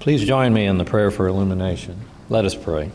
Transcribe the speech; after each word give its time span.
Please 0.00 0.24
join 0.24 0.52
me 0.52 0.66
in 0.66 0.78
the 0.78 0.84
prayer 0.84 1.10
for 1.10 1.26
illumination. 1.26 2.00
Let 2.28 2.44
us 2.44 2.54
pray. 2.54 2.90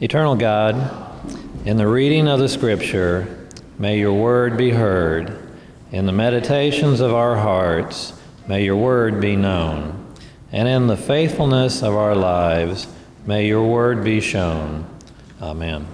Eternal 0.00 0.36
God, 0.36 1.12
in 1.64 1.76
the 1.76 1.88
reading 1.88 2.28
of 2.28 2.38
the 2.38 2.48
Scripture, 2.48 3.48
may 3.78 3.98
your 3.98 4.12
word 4.12 4.56
be 4.56 4.70
heard. 4.70 5.38
In 5.92 6.06
the 6.06 6.12
meditations 6.12 7.00
of 7.00 7.14
our 7.14 7.36
hearts, 7.36 8.12
may 8.46 8.64
your 8.64 8.76
word 8.76 9.20
be 9.20 9.36
known. 9.36 10.14
And 10.52 10.68
in 10.68 10.86
the 10.86 10.96
faithfulness 10.96 11.82
of 11.82 11.94
our 11.94 12.14
lives, 12.14 12.86
may 13.26 13.46
your 13.46 13.66
word 13.66 14.04
be 14.04 14.20
shown. 14.20 14.86
Amen. 15.40 15.86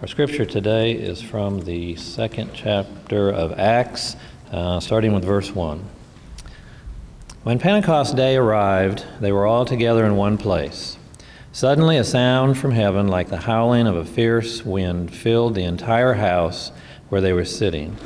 Our 0.00 0.08
scripture 0.08 0.44
today 0.44 0.92
is 0.92 1.22
from 1.22 1.60
the 1.60 1.94
second 1.96 2.50
chapter 2.52 3.30
of 3.30 3.58
Acts, 3.58 4.16
uh, 4.50 4.80
starting 4.80 5.12
with 5.12 5.24
verse 5.24 5.54
1. 5.54 5.84
When 7.44 7.58
Pentecost 7.58 8.14
Day 8.14 8.36
arrived, 8.36 9.04
they 9.20 9.32
were 9.32 9.46
all 9.46 9.64
together 9.64 10.04
in 10.04 10.14
one 10.14 10.38
place. 10.38 10.96
Suddenly, 11.50 11.96
a 11.96 12.04
sound 12.04 12.56
from 12.56 12.70
heaven, 12.70 13.08
like 13.08 13.30
the 13.30 13.36
howling 13.38 13.88
of 13.88 13.96
a 13.96 14.04
fierce 14.04 14.64
wind, 14.64 15.12
filled 15.12 15.56
the 15.56 15.64
entire 15.64 16.14
house 16.14 16.70
where 17.08 17.20
they 17.20 17.32
were 17.32 17.44
sitting. 17.44 17.96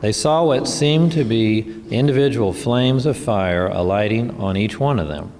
They 0.00 0.10
saw 0.10 0.42
what 0.42 0.66
seemed 0.66 1.12
to 1.12 1.22
be 1.22 1.82
individual 1.90 2.54
flames 2.54 3.04
of 3.04 3.18
fire 3.18 3.66
alighting 3.66 4.40
on 4.40 4.56
each 4.56 4.80
one 4.80 4.98
of 4.98 5.08
them. 5.08 5.32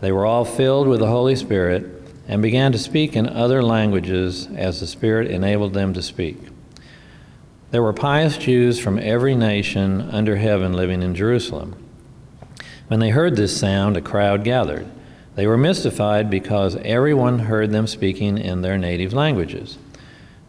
They 0.00 0.10
were 0.10 0.26
all 0.26 0.44
filled 0.44 0.88
with 0.88 0.98
the 0.98 1.06
Holy 1.06 1.36
Spirit 1.36 1.86
and 2.26 2.42
began 2.42 2.72
to 2.72 2.78
speak 2.78 3.14
in 3.14 3.28
other 3.28 3.62
languages 3.62 4.48
as 4.56 4.80
the 4.80 4.88
Spirit 4.88 5.30
enabled 5.30 5.72
them 5.72 5.94
to 5.94 6.02
speak. 6.02 6.36
There 7.70 7.82
were 7.84 7.92
pious 7.92 8.36
Jews 8.36 8.80
from 8.80 8.98
every 8.98 9.36
nation 9.36 10.00
under 10.00 10.34
heaven 10.34 10.72
living 10.72 11.00
in 11.00 11.14
Jerusalem. 11.14 11.76
When 12.90 12.98
they 12.98 13.10
heard 13.10 13.36
this 13.36 13.56
sound, 13.56 13.96
a 13.96 14.00
crowd 14.00 14.42
gathered. 14.42 14.84
They 15.36 15.46
were 15.46 15.56
mystified 15.56 16.28
because 16.28 16.74
everyone 16.78 17.38
heard 17.38 17.70
them 17.70 17.86
speaking 17.86 18.36
in 18.36 18.62
their 18.62 18.76
native 18.76 19.12
languages. 19.12 19.78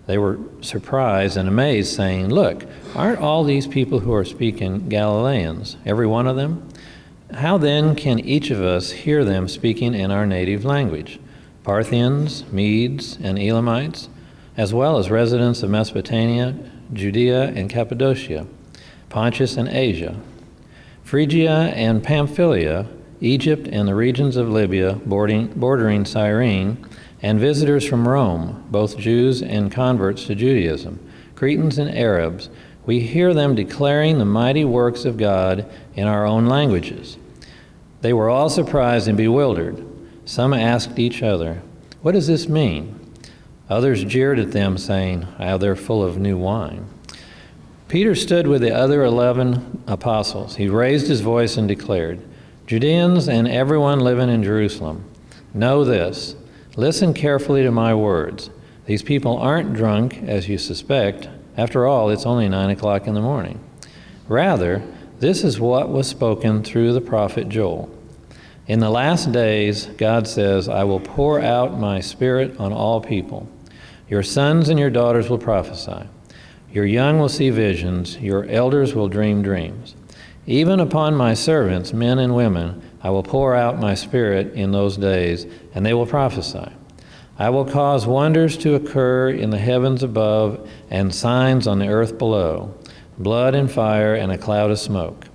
They 0.08 0.18
were 0.18 0.40
surprised 0.60 1.38
and 1.38 1.48
amazed, 1.48 1.96
saying, 1.96 2.30
Look, 2.30 2.66
aren't 2.96 3.20
all 3.20 3.44
these 3.44 3.68
people 3.68 4.00
who 4.00 4.12
are 4.16 4.26
speaking 4.26 4.90
Galileans, 4.90 5.78
every 5.86 6.08
one 6.08 6.26
of 6.26 6.36
them? 6.36 6.68
How 7.32 7.60
then 7.60 7.94
can 7.96 8.18
each 8.20 8.50
of 8.50 8.60
us 8.60 8.90
hear 8.90 9.24
them 9.24 9.48
speaking 9.48 9.94
in 9.94 10.10
our 10.10 10.26
native 10.26 10.66
language? 10.66 11.20
Parthians, 11.64 12.52
Medes, 12.52 13.20
and 13.22 13.38
Elamites, 13.38 14.10
as 14.58 14.74
well 14.74 14.98
as 14.98 15.12
residents 15.12 15.62
of 15.62 15.70
Mesopotamia, 15.70 16.56
Judea, 16.92 17.50
and 17.50 17.70
Cappadocia, 17.70 18.48
Pontus 19.10 19.58
and 19.58 19.68
Asia 19.68 20.20
Phrygia 21.12 21.74
and 21.76 22.02
Pamphylia, 22.02 22.88
Egypt 23.20 23.68
and 23.68 23.86
the 23.86 23.94
regions 23.94 24.38
of 24.38 24.48
Libya 24.48 24.94
bordering, 25.06 25.48
bordering 25.48 26.06
Cyrene, 26.06 26.88
and 27.22 27.38
visitors 27.38 27.86
from 27.86 28.08
Rome, 28.08 28.66
both 28.72 28.98
Jews 28.98 29.44
and 29.44 29.70
converts 29.70 30.24
to 30.28 30.36
Judaism, 30.36 31.06
Cretans 31.36 31.78
and 31.78 31.94
Arabs, 31.94 32.50
we 32.86 33.02
hear 33.02 33.34
them 33.34 33.56
declaring 33.56 34.20
the 34.20 34.24
mighty 34.24 34.64
works 34.64 35.04
of 35.04 35.18
God 35.18 35.70
in 35.96 36.08
our 36.08 36.26
own 36.26 36.46
languages. 36.46 37.18
They 38.00 38.14
were 38.14 38.30
all 38.30 38.50
surprised 38.50 39.10
and 39.10 39.18
bewildered. 39.18 39.86
Some 40.24 40.54
asked 40.54 40.98
each 40.98 41.22
other, 41.22 41.62
What 42.02 42.14
does 42.14 42.28
this 42.28 42.48
mean? 42.48 42.98
Others 43.70 44.06
jeered 44.06 44.40
at 44.40 44.54
them, 44.54 44.78
saying, 44.78 45.24
How 45.24 45.58
they're 45.58 45.76
full 45.76 46.06
of 46.06 46.18
new 46.18 46.38
wine. 46.38 46.88
Peter 47.92 48.16
stood 48.16 48.48
with 48.48 48.62
the 48.62 48.74
other 48.74 49.04
eleven 49.04 49.84
apostles. 49.86 50.56
He 50.56 50.70
raised 50.70 51.08
his 51.08 51.20
voice 51.20 51.58
and 51.58 51.68
declared, 51.68 52.22
Judeans 52.66 53.28
and 53.28 53.50
everyone 53.50 54.00
living 54.00 54.30
in 54.30 54.44
Jerusalem, 54.44 55.04
know 55.54 55.84
this. 55.84 56.38
Listen 56.78 57.14
carefully 57.14 57.64
to 57.64 57.70
my 57.70 57.94
words. 57.94 58.50
These 58.86 59.04
people 59.04 59.38
aren't 59.38 59.74
drunk, 59.74 60.24
as 60.24 60.48
you 60.48 60.58
suspect. 60.58 61.28
After 61.58 61.86
all, 61.86 62.10
it's 62.10 62.26
only 62.26 62.48
nine 62.48 62.70
o'clock 62.70 63.08
in 63.08 63.14
the 63.14 63.20
morning. 63.20 63.60
Rather, 64.30 64.82
this 65.20 65.44
is 65.44 65.60
what 65.60 65.90
was 65.90 66.08
spoken 66.08 66.64
through 66.64 66.94
the 66.94 67.02
prophet 67.02 67.50
Joel. 67.50 67.94
In 68.68 68.80
the 68.80 68.90
last 68.90 69.34
days, 69.34 69.88
God 69.98 70.30
says, 70.30 70.70
I 70.70 70.86
will 70.86 71.02
pour 71.02 71.42
out 71.42 71.78
my 71.78 72.00
spirit 72.00 72.58
on 72.58 72.72
all 72.72 73.02
people. 73.02 73.50
Your 74.08 74.24
sons 74.24 74.70
and 74.70 74.80
your 74.80 74.90
daughters 74.90 75.30
will 75.30 75.38
prophesy. 75.38 76.08
Your 76.74 76.86
young 76.86 77.20
will 77.20 77.30
see 77.30 77.50
visions, 77.50 78.18
your 78.20 78.46
elders 78.46 78.96
will 78.96 79.10
dream 79.10 79.42
dreams. 79.42 79.96
Even 80.48 80.80
upon 80.80 81.16
my 81.16 81.34
servants, 81.34 81.92
men 81.92 82.18
and 82.18 82.36
women, 82.36 82.82
I 83.04 83.10
will 83.10 83.24
pour 83.24 83.56
out 83.56 83.80
my 83.80 83.94
spirit 83.94 84.54
in 84.54 84.72
those 84.72 84.98
days, 84.98 85.46
and 85.76 85.86
they 85.86 85.94
will 85.94 86.06
prophesy. 86.06 86.72
I 87.38 87.50
will 87.50 87.66
cause 87.66 88.08
wonders 88.08 88.58
to 88.60 88.76
occur 88.76 89.30
in 89.30 89.50
the 89.50 89.58
heavens 89.58 90.04
above 90.04 90.70
and 90.90 91.14
signs 91.14 91.68
on 91.68 91.80
the 91.80 91.90
earth 91.90 92.18
below 92.18 92.74
blood 93.18 93.54
and 93.54 93.70
fire 93.70 94.16
and 94.16 94.32
a 94.32 94.38
cloud 94.38 94.72
of 94.72 94.80
smoke. 94.80 95.26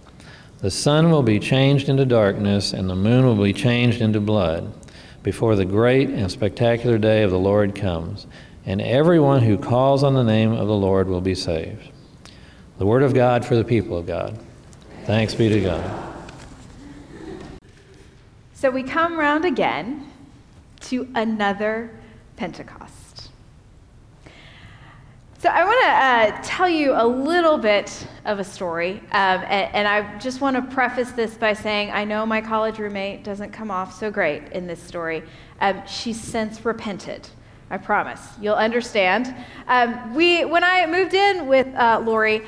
The 0.58 0.70
sun 0.70 1.10
will 1.10 1.22
be 1.22 1.38
changed 1.38 1.88
into 1.88 2.04
darkness, 2.04 2.72
and 2.72 2.88
the 2.88 2.96
moon 2.96 3.24
will 3.24 3.42
be 3.42 3.52
changed 3.52 4.00
into 4.00 4.20
blood 4.20 4.72
before 5.22 5.54
the 5.54 5.64
great 5.64 6.08
and 6.08 6.30
spectacular 6.30 6.98
day 6.98 7.22
of 7.22 7.30
the 7.30 7.38
Lord 7.38 7.74
comes 7.74 8.26
and 8.66 8.82
everyone 8.82 9.42
who 9.42 9.56
calls 9.56 10.02
on 10.02 10.14
the 10.14 10.24
name 10.24 10.52
of 10.52 10.66
the 10.66 10.74
Lord 10.74 11.08
will 11.08 11.20
be 11.20 11.36
saved. 11.36 11.88
The 12.78 12.84
word 12.84 13.04
of 13.04 13.14
God 13.14 13.44
for 13.44 13.54
the 13.54 13.64
people 13.64 13.96
of 13.96 14.06
God. 14.06 14.38
Thanks 15.04 15.34
be 15.34 15.48
to 15.48 15.60
God. 15.60 16.14
So 18.54 18.70
we 18.70 18.82
come 18.82 19.16
round 19.16 19.44
again 19.44 20.10
to 20.80 21.08
another 21.14 21.90
Pentecost. 22.36 23.30
So 25.38 25.50
I 25.50 25.64
want 25.64 25.84
to 25.84 26.34
uh, 26.34 26.40
tell 26.42 26.68
you 26.68 26.92
a 26.94 27.06
little 27.06 27.58
bit 27.58 28.06
of 28.24 28.40
a 28.40 28.44
story, 28.44 28.94
um, 29.12 29.42
and, 29.42 29.74
and, 29.74 29.86
I 29.86 30.18
just 30.18 30.40
want 30.40 30.56
to 30.56 30.74
preface 30.74 31.12
this 31.12 31.34
by 31.34 31.52
saying 31.52 31.92
I 31.92 32.04
know 32.04 32.26
my 32.26 32.40
college 32.40 32.78
roommate 32.78 33.22
doesn't 33.22 33.52
come 33.52 33.70
off 33.70 33.96
so 33.96 34.10
great 34.10 34.50
in 34.52 34.66
this 34.66 34.82
story. 34.82 35.22
Um, 35.60 35.86
she's 35.86 36.20
since 36.20 36.64
repented. 36.64 37.28
I 37.70 37.78
promise. 37.78 38.20
You'll 38.40 38.54
understand. 38.54 39.34
Um, 39.66 40.14
we, 40.14 40.44
when 40.44 40.62
I 40.62 40.86
moved 40.86 41.14
in 41.14 41.48
with 41.48 41.66
uh, 41.74 42.00
Lori, 42.04 42.42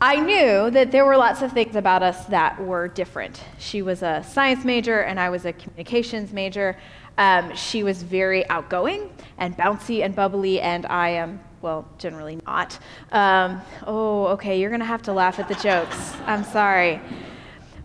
I 0.00 0.20
knew 0.20 0.70
that 0.70 0.92
there 0.92 1.04
were 1.04 1.16
lots 1.16 1.42
of 1.42 1.52
things 1.52 1.76
about 1.76 2.02
us 2.02 2.26
that 2.26 2.62
were 2.62 2.88
different. 2.88 3.42
She 3.58 3.82
was 3.82 4.02
a 4.02 4.24
science 4.28 4.64
major, 4.64 5.00
and 5.00 5.18
I 5.18 5.30
was 5.30 5.46
a 5.46 5.52
communications 5.52 6.32
major. 6.32 6.76
Um, 7.18 7.54
she 7.54 7.82
was 7.82 8.02
very 8.02 8.48
outgoing 8.50 9.10
and 9.38 9.56
bouncy 9.56 10.04
and 10.04 10.14
bubbly, 10.14 10.60
and 10.60 10.84
I 10.86 11.10
am, 11.10 11.40
well, 11.62 11.88
generally 11.96 12.38
not. 12.46 12.78
Um, 13.12 13.62
oh, 13.86 14.26
okay, 14.28 14.60
you're 14.60 14.70
going 14.70 14.80
to 14.80 14.86
have 14.86 15.02
to 15.02 15.12
laugh 15.12 15.38
at 15.38 15.48
the 15.48 15.54
jokes. 15.54 16.14
I'm 16.26 16.44
sorry. 16.44 17.00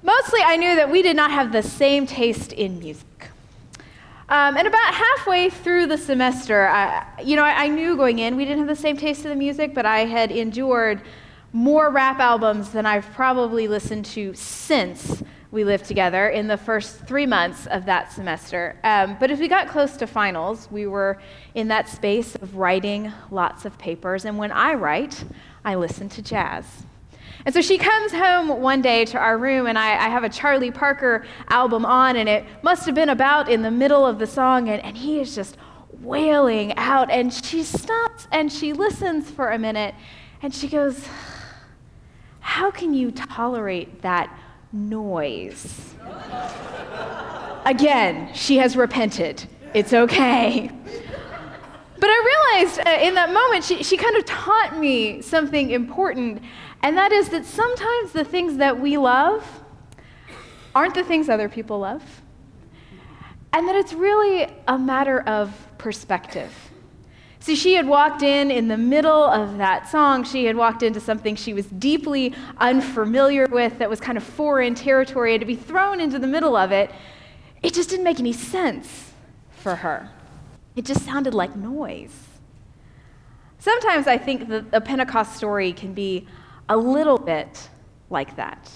Mostly, 0.04 0.42
I 0.44 0.58
knew 0.58 0.76
that 0.76 0.90
we 0.90 1.02
did 1.02 1.16
not 1.16 1.32
have 1.32 1.52
the 1.52 1.64
same 1.64 2.06
taste 2.06 2.52
in 2.54 2.80
music. 2.80 3.31
Um, 4.32 4.56
and 4.56 4.66
about 4.66 4.94
halfway 4.94 5.50
through 5.50 5.88
the 5.88 5.98
semester, 5.98 6.66
I, 6.66 7.06
you 7.22 7.36
know, 7.36 7.44
I, 7.44 7.66
I, 7.66 7.68
knew 7.68 7.98
going 7.98 8.20
in 8.20 8.38
we 8.38 8.46
didn't 8.46 8.60
have 8.60 8.68
the 8.70 8.82
same 8.82 8.96
taste 8.96 9.26
in 9.26 9.30
the 9.30 9.36
music, 9.36 9.74
but 9.74 9.86
I 9.86 10.06
had 10.06 10.32
endured 10.32 11.02
more 11.52 11.90
rap 11.90 12.20
albums 12.20 12.70
than 12.70 12.86
I've 12.86 13.12
probably 13.12 13.68
listened 13.68 14.06
to 14.06 14.34
since 14.34 15.22
we 15.52 15.66
lived 15.66 15.84
together 15.84 16.30
in 16.30 16.48
the 16.48 16.56
first 16.56 17.06
three 17.06 17.26
months 17.26 17.68
of 17.68 17.86
that 17.88 18.14
semester. 18.14 18.80
Um, 18.86 19.18
but 19.20 19.32
as 19.32 19.40
we 19.40 19.50
got 19.50 19.68
close 19.68 19.98
to 19.98 20.08
finals, 20.08 20.70
we 20.72 20.88
were 20.88 21.22
in 21.54 21.68
that 21.68 21.90
space 21.90 22.36
of 22.36 22.56
writing 22.56 23.12
lots 23.32 23.66
of 23.66 23.78
papers. 23.78 24.24
And 24.24 24.38
when 24.38 24.54
I 24.54 24.76
write, 24.76 25.26
I 25.66 25.76
listen 25.76 26.08
to 26.08 26.22
jazz. 26.22 26.86
And 27.46 27.54
so 27.54 27.62
she 27.62 27.78
comes 27.78 28.12
home 28.12 28.62
one 28.62 28.82
day 28.82 29.06
to 29.06 29.18
our 29.18 29.38
room, 29.38 29.66
and 29.68 29.78
I, 29.78 30.06
I, 30.06 30.10
have 30.10 30.24
a 30.24 30.30
Charlie 30.30 30.72
Parker 30.72 31.26
album 31.50 31.86
on, 31.86 32.16
and 32.16 32.30
it 32.30 32.46
must 32.62 32.86
have 32.86 32.94
been 32.94 33.10
about 33.10 33.50
in 33.50 33.64
the 33.64 33.72
middle 33.72 34.06
of 34.06 34.20
the 34.20 34.28
song, 34.28 34.70
and, 34.70 34.84
and 34.84 34.96
he 34.96 35.20
is 35.20 35.34
just 35.34 35.58
wailing 36.02 36.76
out. 36.78 37.10
And 37.10 37.34
she 37.34 37.64
stops 37.64 38.28
and 38.32 38.52
she 38.52 38.74
listens 38.74 39.30
for 39.32 39.52
a 39.52 39.58
minute, 39.58 39.96
and 40.42 40.54
she 40.54 40.68
goes, 40.68 41.08
How 42.40 42.70
can 42.70 42.94
you 42.94 43.12
tolerate 43.12 44.02
that 44.02 44.38
noise? 44.72 45.96
Again, 47.66 48.34
she 48.34 48.58
has 48.58 48.76
repented. 48.76 49.44
It's 49.74 49.94
okay. 49.94 50.70
But 52.00 52.10
I 52.10 52.31
realized 52.54 52.80
uh, 52.86 52.90
in 53.02 53.14
that 53.16 53.32
moment, 53.32 53.64
she, 53.64 53.84
she 53.84 53.98
kind 53.98 54.16
of 54.16 54.26
taught 54.26 54.78
me 54.78 55.22
something 55.22 55.72
important 55.72 56.42
and 56.84 56.98
that 56.98 57.12
is 57.12 57.30
that 57.30 57.46
sometimes 57.46 58.12
the 58.12 58.24
things 58.24 58.58
that 58.58 58.80
we 58.80 58.98
love 58.98 59.46
aren't 60.74 60.96
the 60.96 61.04
things 61.04 61.30
other 61.30 61.50
people 61.50 61.80
love. 61.80 62.22
And 63.54 63.68
that 63.68 63.76
it's 63.76 63.94
really 63.94 64.48
a 64.68 64.80
matter 64.80 65.22
of 65.22 65.54
perspective. 65.78 66.52
See, 67.40 67.56
she 67.56 67.74
had 67.74 67.88
walked 67.88 68.24
in 68.24 68.50
in 68.50 68.68
the 68.68 68.78
middle 68.78 69.24
of 69.24 69.58
that 69.58 69.90
song. 69.90 70.24
She 70.24 70.46
had 70.46 70.56
walked 70.56 70.84
into 70.84 71.00
something 71.00 71.36
she 71.36 71.54
was 71.54 71.66
deeply 71.66 72.34
unfamiliar 72.58 73.48
with 73.48 73.80
that 73.80 73.90
was 73.90 74.00
kind 74.00 74.18
of 74.18 74.24
foreign 74.24 74.74
territory. 74.74 75.34
And 75.34 75.42
to 75.42 75.46
be 75.46 75.56
thrown 75.56 76.00
into 76.00 76.18
the 76.18 76.28
middle 76.28 76.56
of 76.56 76.72
it, 76.72 76.92
it 77.62 77.74
just 77.74 77.90
didn't 77.90 78.06
make 78.06 78.20
any 78.20 78.34
sense 78.34 79.12
for 79.52 79.76
her. 79.76 80.10
It 80.76 80.86
just 80.86 81.04
sounded 81.04 81.34
like 81.34 81.56
noise. 81.56 82.31
Sometimes 83.62 84.08
I 84.08 84.18
think 84.18 84.50
that 84.50 84.86
Pentecost 84.86 85.36
story 85.36 85.72
can 85.72 85.94
be 85.94 86.26
a 86.68 86.76
little 86.76 87.20
bit 87.20 87.70
like 88.10 88.36
that. 88.36 88.72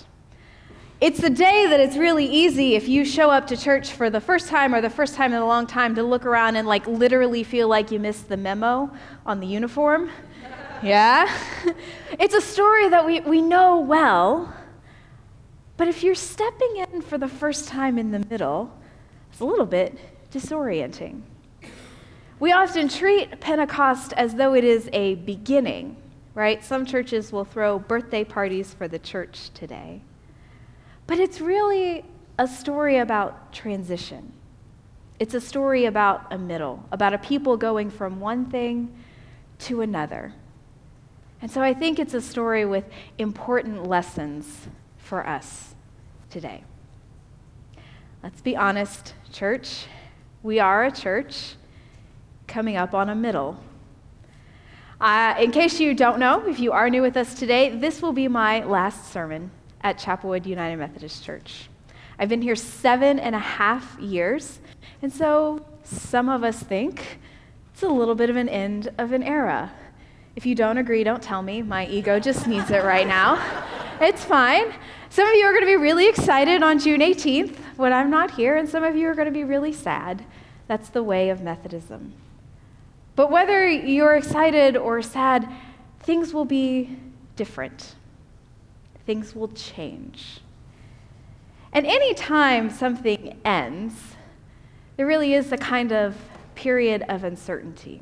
It's 1.01 1.23
a 1.23 1.29
day 1.31 1.65
that 1.65 1.79
it's 1.79 1.97
really 1.97 2.27
easy 2.27 2.75
if 2.75 2.87
you 2.87 3.03
show 3.03 3.31
up 3.31 3.47
to 3.47 3.57
church 3.57 3.93
for 3.93 4.11
the 4.11 4.21
first 4.21 4.47
time 4.47 4.75
or 4.75 4.81
the 4.81 4.89
first 4.91 5.15
time 5.15 5.33
in 5.33 5.41
a 5.41 5.45
long 5.45 5.65
time 5.65 5.95
to 5.95 6.03
look 6.03 6.23
around 6.23 6.55
and 6.55 6.67
like 6.67 6.85
literally 6.85 7.43
feel 7.43 7.67
like 7.67 7.89
you 7.89 7.99
missed 7.99 8.29
the 8.29 8.37
memo 8.37 8.91
on 9.25 9.39
the 9.39 9.47
uniform. 9.47 10.11
yeah? 10.83 11.35
it's 12.19 12.35
a 12.35 12.41
story 12.41 12.87
that 12.89 13.03
we, 13.03 13.21
we 13.21 13.41
know 13.41 13.79
well, 13.79 14.53
but 15.77 15.87
if 15.87 16.03
you're 16.03 16.13
stepping 16.13 16.85
in 16.93 17.01
for 17.01 17.17
the 17.17 17.27
first 17.27 17.67
time 17.67 17.97
in 17.97 18.11
the 18.11 18.23
middle, 18.29 18.71
it's 19.31 19.39
a 19.39 19.45
little 19.45 19.65
bit 19.65 19.97
disorienting. 20.31 21.23
We 22.37 22.51
often 22.51 22.89
treat 22.89 23.39
Pentecost 23.39 24.11
as 24.13 24.35
though 24.35 24.53
it 24.55 24.65
is 24.65 24.89
a 24.91 25.15
beginning, 25.15 25.95
right? 26.33 26.61
Some 26.63 26.85
churches 26.85 27.31
will 27.31 27.45
throw 27.45 27.79
birthday 27.79 28.25
parties 28.25 28.73
for 28.73 28.89
the 28.89 28.99
church 28.99 29.51
today. 29.53 30.01
But 31.07 31.19
it's 31.19 31.39
really 31.39 32.03
a 32.37 32.45
story 32.45 32.97
about 32.97 33.53
transition. 33.53 34.33
It's 35.17 35.33
a 35.33 35.39
story 35.39 35.85
about 35.85 36.27
a 36.29 36.37
middle, 36.37 36.83
about 36.91 37.13
a 37.13 37.17
people 37.17 37.55
going 37.55 37.89
from 37.89 38.19
one 38.19 38.47
thing 38.47 38.93
to 39.59 39.79
another. 39.79 40.33
And 41.41 41.49
so 41.49 41.61
I 41.61 41.73
think 41.73 41.99
it's 41.99 42.13
a 42.13 42.21
story 42.21 42.65
with 42.65 42.83
important 43.17 43.87
lessons 43.87 44.67
for 44.97 45.25
us 45.25 45.73
today. 46.29 46.65
Let's 48.21 48.41
be 48.41 48.57
honest, 48.57 49.13
church. 49.31 49.85
We 50.43 50.59
are 50.59 50.83
a 50.83 50.91
church 50.91 51.55
coming 52.47 52.77
up 52.77 52.93
on 52.93 53.09
a 53.09 53.15
middle. 53.15 53.59
Uh, 54.99 55.35
in 55.39 55.51
case 55.51 55.79
you 55.79 55.93
don't 55.93 56.19
know, 56.19 56.47
if 56.47 56.59
you 56.59 56.71
are 56.71 56.89
new 56.89 57.01
with 57.01 57.17
us 57.17 57.33
today, 57.33 57.69
this 57.69 58.01
will 58.01 58.13
be 58.13 58.27
my 58.27 58.63
last 58.63 59.11
sermon 59.11 59.51
at 59.81 59.97
Chapelwood 59.99 60.45
United 60.45 60.77
Methodist 60.77 61.23
Church. 61.23 61.69
I've 62.17 62.29
been 62.29 62.41
here 62.41 62.55
seven 62.55 63.19
and 63.19 63.35
a 63.35 63.39
half 63.39 63.99
years, 63.99 64.59
and 65.01 65.11
so 65.11 65.65
some 65.83 66.29
of 66.29 66.43
us 66.43 66.59
think 66.59 67.19
it's 67.73 67.83
a 67.83 67.89
little 67.89 68.15
bit 68.15 68.29
of 68.29 68.37
an 68.37 68.47
end 68.47 68.89
of 68.97 69.11
an 69.11 69.21
era. 69.21 69.71
If 70.35 70.45
you 70.45 70.55
don't 70.55 70.77
agree, 70.77 71.03
don't 71.03 71.21
tell 71.21 71.41
me. 71.41 71.61
My 71.61 71.87
ego 71.87 72.19
just 72.19 72.47
needs 72.47 72.71
it 72.71 72.83
right 72.83 73.07
now. 73.07 73.41
It's 74.01 74.23
fine. 74.23 74.73
Some 75.09 75.27
of 75.27 75.35
you 75.35 75.45
are 75.45 75.51
going 75.51 75.63
to 75.63 75.67
be 75.67 75.77
really 75.77 76.07
excited 76.07 76.63
on 76.63 76.79
June 76.79 76.99
18th 77.01 77.55
when 77.77 77.93
I'm 77.93 78.09
not 78.09 78.31
here, 78.31 78.57
and 78.57 78.67
some 78.67 78.83
of 78.83 78.95
you 78.95 79.07
are 79.07 79.13
going 79.13 79.27
to 79.27 79.31
be 79.31 79.43
really 79.43 79.71
sad. 79.71 80.25
That's 80.67 80.89
the 80.89 81.03
way 81.03 81.29
of 81.29 81.41
Methodism. 81.41 82.13
But 83.15 83.31
whether 83.31 83.67
you're 83.67 84.15
excited 84.15 84.75
or 84.75 85.01
sad, 85.01 85.47
things 86.01 86.33
will 86.33 86.45
be 86.45 86.97
different 87.35 87.95
things 89.05 89.35
will 89.35 89.49
change. 89.49 90.39
And 91.71 91.85
any 91.85 92.13
time 92.13 92.69
something 92.69 93.39
ends, 93.45 93.93
there 94.97 95.05
really 95.05 95.33
is 95.33 95.51
a 95.51 95.57
kind 95.57 95.91
of 95.91 96.15
period 96.55 97.03
of 97.09 97.23
uncertainty. 97.23 98.01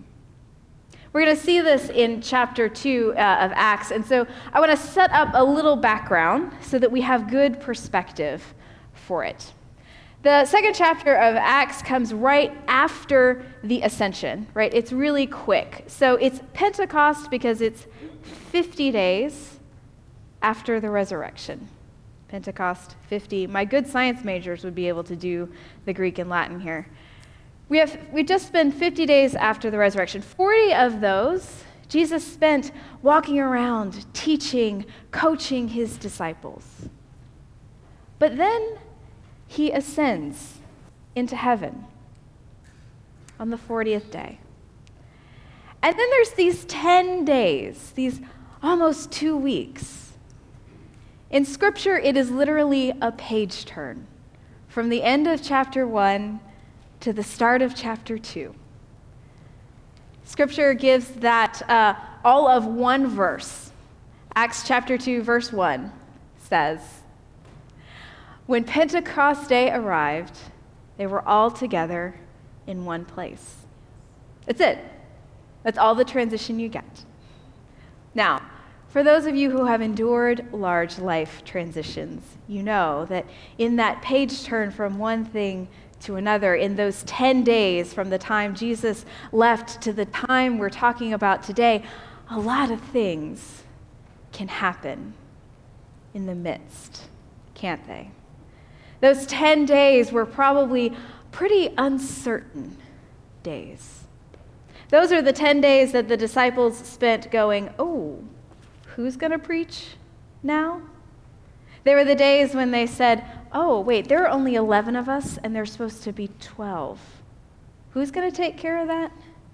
We're 1.12 1.26
going 1.26 1.36
to 1.36 1.42
see 1.42 1.62
this 1.62 1.90
in 1.90 2.22
chapter 2.22 2.70
2 2.70 3.14
uh, 3.16 3.20
of 3.20 3.52
Acts. 3.54 3.92
And 3.92 4.06
so 4.06 4.26
I 4.52 4.60
want 4.60 4.72
to 4.72 4.78
set 4.78 5.12
up 5.12 5.30
a 5.34 5.44
little 5.44 5.76
background 5.76 6.54
so 6.62 6.80
that 6.80 6.92
we 6.92 7.02
have 7.02 7.30
good 7.30 7.60
perspective 7.60 8.54
for 8.94 9.24
it. 9.24 9.54
The 10.24 10.46
second 10.46 10.74
chapter 10.74 11.16
of 11.16 11.36
Acts 11.36 11.82
comes 11.82 12.14
right 12.14 12.56
after 12.70 13.46
the 13.62 13.82
ascension, 13.82 14.48
right? 14.54 14.74
It's 14.74 14.94
really 14.94 15.28
quick. 15.28 15.84
So 15.88 16.16
it's 16.16 16.40
Pentecost 16.54 17.30
because 17.30 17.60
it's 17.60 17.88
50 18.52 18.92
days 18.92 19.60
after 20.42 20.80
the 20.80 20.90
resurrection. 20.90 21.68
Pentecost 22.30 22.96
50. 23.10 23.48
My 23.48 23.66
good 23.66 23.86
science 23.86 24.24
majors 24.24 24.64
would 24.64 24.74
be 24.74 24.88
able 24.88 25.04
to 25.04 25.16
do 25.18 25.52
the 25.84 25.94
Greek 25.94 26.20
and 26.20 26.30
Latin 26.30 26.58
here. 26.58 26.88
We 27.68 27.80
have 27.80 28.00
we 28.14 28.24
just 28.24 28.48
spent 28.48 28.74
50 28.74 29.06
days 29.06 29.36
after 29.36 29.70
the 29.70 29.78
resurrection. 29.78 30.22
40 30.22 30.74
of 30.74 31.02
those 31.02 31.66
Jesus 31.90 32.26
spent 32.26 32.72
walking 33.02 33.40
around, 33.42 34.06
teaching, 34.14 34.86
coaching 35.12 35.68
his 35.68 35.98
disciples. 35.98 36.88
But 38.20 38.38
then 38.38 38.78
he 39.54 39.72
ascends 39.72 40.60
into 41.16 41.36
heaven 41.36 41.86
on 43.40 43.50
the 43.50 43.58
40th 43.58 44.10
day. 44.12 44.40
And 45.82 45.98
then 45.98 46.10
there's 46.10 46.32
these 46.32 46.66
10 46.66 47.26
days, 47.26 47.92
these 47.96 48.22
almost 48.62 49.12
two 49.12 49.36
weeks 49.36 50.04
in 51.34 51.46
Scripture, 51.46 51.98
it 51.98 52.16
is 52.16 52.30
literally 52.30 52.94
a 53.02 53.12
page 53.12 53.66
turn 53.66 54.06
from 54.68 54.90
the 54.90 55.02
end 55.02 55.28
of 55.28 55.42
chapter 55.42 55.88
1 55.88 56.40
to 57.00 57.12
the 57.12 57.24
start 57.24 57.64
of 57.64 57.74
chapter 57.74 58.20
2. 58.20 58.54
Scripture 60.26 60.76
gives 60.76 61.08
that 61.08 61.68
uh, 61.68 61.96
all 62.24 62.48
of 62.48 62.68
one 62.68 63.08
verse. 63.08 63.72
Acts 64.36 64.68
chapter 64.68 64.96
2, 64.96 65.24
verse 65.24 65.52
1 65.52 65.92
says, 66.38 67.02
When 68.46 68.66
Pentecost 68.66 69.48
Day 69.48 69.72
arrived, 69.72 70.38
they 70.98 71.08
were 71.08 71.26
all 71.28 71.50
together 71.50 72.16
in 72.68 72.86
one 72.86 73.06
place. 73.06 73.56
That's 74.46 74.60
it. 74.60 74.80
That's 75.64 75.78
all 75.78 75.96
the 75.96 76.04
transition 76.04 76.60
you 76.60 76.68
get. 76.68 77.06
Now, 78.14 78.42
for 78.90 79.02
those 79.02 79.26
of 79.26 79.36
you 79.36 79.50
who 79.50 79.66
have 79.66 79.82
endured 79.82 80.54
large 80.54 81.00
life 81.00 81.44
transitions, 81.46 82.22
you 82.48 82.62
know 82.62 83.06
that 83.06 83.26
in 83.58 83.78
that 83.78 84.02
page 84.02 84.44
turn 84.44 84.72
from 84.72 85.00
one 85.00 85.26
thing 85.26 85.68
to 86.02 86.18
another, 86.18 86.54
in 86.54 86.76
those 86.76 87.02
10 87.04 87.44
days 87.44 87.94
from 87.94 88.10
the 88.10 88.18
time 88.18 88.54
Jesus 88.54 89.06
left 89.32 89.82
to 89.82 89.94
the 89.94 90.06
time 90.06 90.58
we're 90.58 90.70
talking 90.70 91.14
about 91.14 91.44
today, 91.44 91.84
a 92.30 92.38
lot 92.38 92.70
of 92.70 92.82
things 92.82 93.64
can 94.34 94.50
happen 94.50 95.14
in 96.14 96.26
the 96.26 96.36
midst, 96.36 97.06
can't 97.56 97.88
they? 97.88 98.12
Those 99.04 99.26
10 99.26 99.66
days 99.66 100.14
were 100.14 100.26
probably 100.26 100.94
pretty 101.34 101.72
uncertain 101.78 102.78
days. 103.44 104.06
Those 104.92 105.12
are 105.12 105.22
the 105.22 105.34
10 105.34 105.60
days 105.60 105.92
that 105.92 106.08
the 106.08 106.16
disciples 106.16 106.78
spent 106.78 107.30
going, 107.30 107.70
oh, 107.78 108.24
who's 108.96 109.18
going 109.18 109.34
to 109.34 109.40
preach 109.40 109.98
now? 110.42 110.84
They 111.84 111.96
were 111.96 112.06
the 112.06 112.16
days 112.16 112.56
when 112.56 112.72
they 112.72 112.88
said, 112.88 113.26
oh, 113.52 113.82
wait, 113.82 114.08
there 114.08 114.24
are 114.24 114.30
only 114.30 114.56
11 114.56 114.96
of 114.96 115.10
us 115.10 115.38
and 115.44 115.54
there's 115.54 115.74
supposed 115.74 116.04
to 116.04 116.14
be 116.14 116.30
12. 116.40 116.98
Who's 117.90 118.10
going 118.10 118.32
to 118.32 118.36
take 118.36 118.58
care 118.58 118.82
of 118.82 118.88
that 118.88 119.12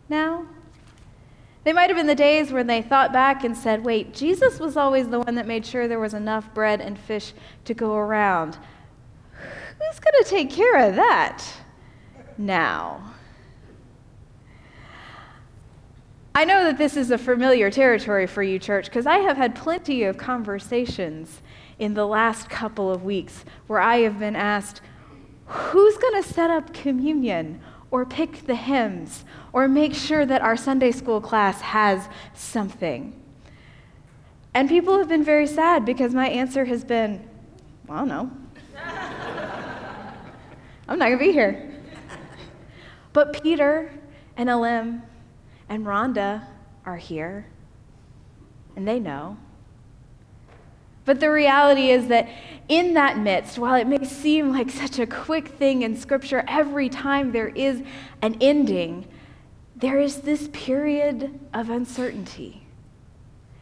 now? 0.10 0.46
They 1.64 1.74
might 1.74 1.90
have 1.90 1.98
been 1.98 2.06
the 2.06 2.14
days 2.14 2.52
when 2.52 2.68
they 2.68 2.84
thought 2.84 3.12
back 3.12 3.44
and 3.44 3.58
said, 3.58 3.84
wait, 3.84 4.14
Jesus 4.14 4.60
was 4.60 4.78
always 4.78 5.10
the 5.10 5.22
one 5.22 5.34
that 5.34 5.48
made 5.48 5.66
sure 5.66 5.88
there 5.88 6.00
was 6.00 6.14
enough 6.14 6.54
bread 6.54 6.82
and 6.82 7.00
fish 7.00 7.34
to 7.66 7.74
go 7.74 7.96
around. 7.96 8.60
Who's 9.80 10.00
going 10.00 10.24
to 10.24 10.30
take 10.30 10.52
care 10.52 10.90
of 10.90 10.96
that 10.96 11.46
now? 12.38 13.14
I 16.36 16.46
know 16.46 16.64
that 16.66 16.78
this 16.78 16.96
is 16.96 17.12
a 17.12 17.18
familiar 17.18 17.72
territory 17.72 18.28
for 18.28 18.44
you, 18.44 18.60
church, 18.60 18.86
because 18.86 19.06
I 19.06 19.18
have 19.18 19.38
had 19.38 19.56
plenty 19.56 20.04
of 20.04 20.18
conversations 20.18 21.42
in 21.80 21.94
the 21.94 22.06
last 22.06 22.50
couple 22.50 22.92
of 22.92 23.04
weeks 23.04 23.46
where 23.68 23.80
I 23.80 23.98
have 24.00 24.20
been 24.20 24.36
asked, 24.36 24.82
who's 25.46 25.98
going 25.98 26.22
to 26.22 26.30
set 26.30 26.50
up 26.50 26.74
communion 26.74 27.62
or 27.92 28.06
pick 28.06 28.46
the 28.46 28.56
hymns 28.56 29.26
or 29.54 29.68
make 29.68 29.94
sure 29.94 30.26
that 30.26 30.42
our 30.42 30.56
Sunday 30.56 30.92
school 30.92 31.20
class 31.20 31.62
has 31.62 32.08
something? 32.34 33.20
And 34.54 34.70
people 34.70 34.98
have 34.98 35.08
been 35.08 35.24
very 35.24 35.48
sad 35.48 35.86
because 35.86 36.14
my 36.14 36.28
answer 36.28 36.66
has 36.66 36.84
been, 36.84 37.28
well, 37.88 38.06
know. 38.06 38.32
I'm 40.90 40.98
not 40.98 41.10
going 41.10 41.20
to 41.20 41.26
be 41.26 41.32
here. 41.32 41.72
But 43.14 43.44
Peter 43.44 43.92
and 44.36 44.50
Elim 44.50 45.04
and 45.70 45.86
Rhonda 45.86 46.44
are 46.84 46.98
here, 46.98 47.46
and 48.76 48.88
they 48.88 49.00
know. 49.00 49.38
But 51.06 51.20
the 51.20 51.30
reality 51.30 51.92
is 51.92 52.08
that 52.08 52.28
in 52.68 52.96
that 52.96 53.20
midst, 53.20 53.60
while 53.60 53.76
it 53.76 53.86
may 53.86 54.04
seem 54.04 54.52
like 54.52 54.72
such 54.72 54.98
a 54.98 55.06
quick 55.06 55.50
thing 55.50 55.84
in 55.84 55.96
Scripture, 55.96 56.44
every 56.48 56.90
time 56.90 57.34
there 57.34 57.50
is 57.50 57.84
an 58.24 58.38
ending, 58.42 59.08
there 59.76 60.00
is 60.00 60.22
this 60.22 60.50
period 60.52 61.40
of 61.54 61.70
uncertainty. 61.70 62.66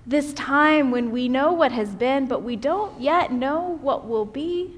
This 0.05 0.31
time 0.31 0.91
when 0.91 1.11
we 1.11 1.27
know 1.27 1.51
what 1.51 1.73
has 1.73 1.89
been, 1.89 2.25
but 2.25 2.41
we 2.41 2.55
don't 2.55 3.01
yet 3.01 3.33
know 3.33 3.77
what 3.81 4.07
will 4.07 4.25
be. 4.25 4.76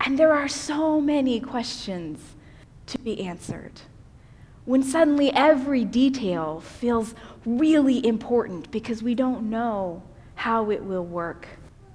And 0.00 0.18
there 0.18 0.32
are 0.32 0.48
so 0.48 1.00
many 1.00 1.40
questions 1.40 2.20
to 2.86 2.98
be 2.98 3.20
answered. 3.22 3.80
When 4.64 4.82
suddenly 4.82 5.32
every 5.32 5.84
detail 5.84 6.60
feels 6.60 7.14
really 7.44 8.04
important 8.06 8.70
because 8.70 9.02
we 9.02 9.14
don't 9.14 9.50
know 9.50 10.02
how 10.36 10.70
it 10.70 10.82
will 10.82 11.04
work 11.04 11.46